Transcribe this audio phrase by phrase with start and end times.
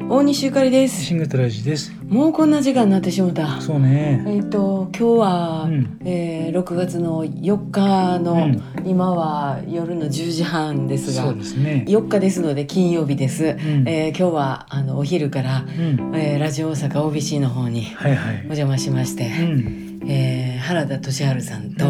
[0.00, 1.92] 大西ゆかりですシングトラジです。
[2.06, 4.24] もうこんな時間になってしもたそうね。
[4.26, 11.84] えっ、と今日は、うんえー6月の4日の、うん今は夜の10時半ですがそうですね。
[11.88, 16.14] 4日ですので金曜日です、んえー今日はあのお昼から、うん。
[16.16, 18.42] えーラジオ大阪 OBC の方にはいはいお。
[18.44, 20.00] 邪魔しまして、うん。
[20.08, 21.84] えー原田俊治さんと、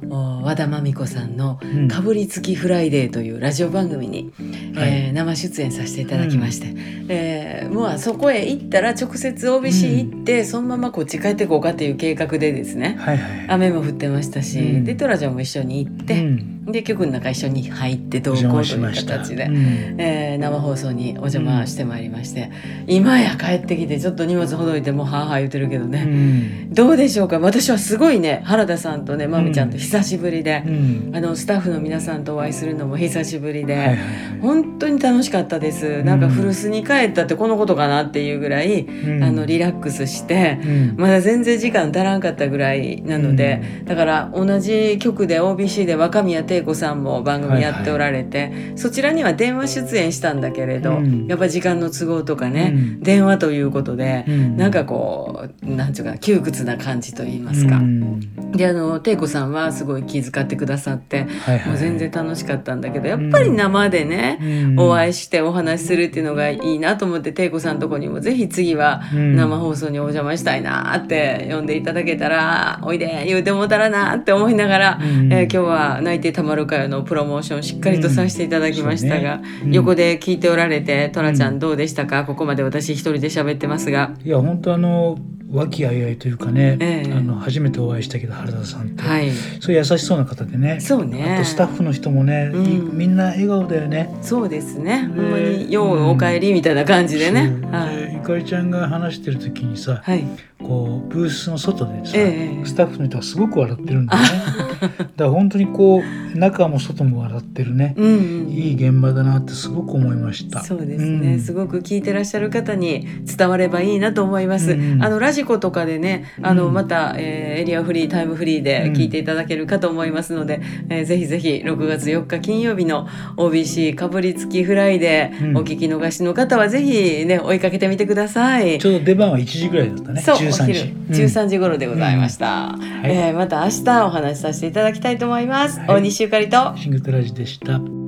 [0.15, 1.87] 和田真美子さんのうん。
[1.87, 4.31] かぶりつきフライデーというラジオ番組に、
[4.75, 4.89] はい。
[4.89, 6.73] えー生出演させていただきまして、
[7.09, 13.45] えーもうそこへ行ったら直接 OBC 行って、そのままこっち帰ってこうかっていう計画でですねはいはい。
[13.49, 14.83] 雨も降ってましたし、うん。
[14.83, 18.93] でトラちゃんも一緒に行って、うんで局の中一緒に入って同行という。
[18.95, 19.45] 形で。
[19.45, 19.55] うん
[19.99, 22.49] えー生放送にお邪魔してまいりまして、
[22.87, 26.73] 今や帰ってきてちょっと荷物ほどいてもうはあはあ言ってるけどうね、ん。
[26.73, 27.37] どうでしょうか？
[27.39, 31.11] 私はすごいね原田さんとねまみちゃんと久しぶりで、うん。
[31.13, 34.39] あのスタッフの皆さんとお会いするのも久しぶりで、はいはいはい。
[34.41, 40.95] 本当に楽しかったですなんか古巣に帰ったってこのことかなっていうぐらい、うんあのリラックスして、うん。
[40.97, 51.27] まだ全然時間足らんかったぐらいなので、だから同じ局で OBC で若宮貞子さんも番組やっておられて、そちらには電話出演したんだけれど、うん。
[51.27, 52.99] やっぱ時間の都合とかね、うん。
[53.01, 54.57] 電話ということで、うん。
[54.57, 57.77] なんかこうなんていうか窮屈な感じと言いますか。
[57.77, 58.51] うん。
[58.51, 61.67] であの貞子さんはすごい気遣ってくださって、はいはい。
[61.69, 64.79] もう全然楽しかったんだけどやっぱり生でね、うん。
[64.79, 69.35] お会いしてお話しするっていうのがいいなと思って貞子さんのとこにもぜひ次はうん。
[69.35, 79.49] 生放送にお邪魔したいなって呼んでいただけたら「おいで言うてもうたらな」って思いながら、うんえー今日は「泣いてたまるかよ」のプロモーションしっかりとさせていただきましたが、うんね。
[79.65, 79.71] うん。
[79.73, 82.25] 横で聞いておられて「トラちゃうんんどうでしたか？
[82.25, 84.11] ここまで私一人で喋ってますが。
[84.25, 85.17] いや本当あの
[85.53, 87.11] 和気あいあいというかね、ええ。
[87.11, 89.31] あの初めてお会いしたけど原田さんって、はい。
[89.59, 90.79] そう優しそうな方でね。
[90.79, 91.35] そうね。
[91.35, 92.57] あとスタッフの人もね、う
[92.93, 92.97] ん。
[92.97, 94.15] みんな笑顔だよね。
[94.21, 95.09] そうですね。
[95.13, 97.53] でほんまに「ようお帰り」みたいな感じでね。
[97.61, 97.71] そう。
[97.71, 97.95] はい。
[97.95, 100.23] でゆかりちゃんが話してる時にさ、はい。
[100.63, 102.65] こうブースの外でさ、ええ。
[102.65, 104.29] スタッフの人がすごく笑ってるんだよね。
[104.81, 106.01] だから本当にこう
[106.35, 108.05] 中も外も笑ってるね、うん。
[108.05, 110.61] うんいい現場だなってすごく思いました。
[110.61, 111.39] そうですね、ん。
[111.39, 114.71] すごく聞いてらっしゃる方に伝わればいいなと思います。
[114.71, 115.03] うん。
[115.03, 125.57] あのラジコとかでね、あのうんまた、えーエリアフリータイムフリーで聞いていただけるかと思いますので、えーぜひぜひ6月4日金曜日の OBC かぶりつきフライデー、うん。
[125.57, 128.79] お聞き逃しの方はぜひね追いかけてみてください。
[128.79, 130.21] ちょうど出番は1時ぐらいだったね。
[130.21, 130.79] そう、お13昼
[131.13, 132.75] 時、13時頃でございました。
[133.03, 133.09] い。
[133.09, 135.79] えーまた明日お話しさせていただきたいと思います。
[135.79, 135.87] はい。
[135.87, 136.77] 大西ゆかりと。
[136.77, 138.00] シングトラジでした。